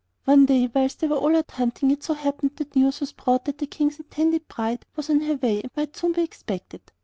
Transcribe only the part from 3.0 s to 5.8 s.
was brought that the King's intended bride was on her way and